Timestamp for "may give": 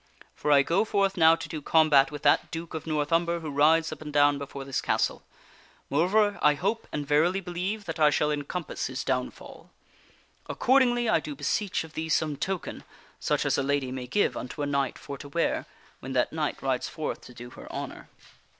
13.91-14.35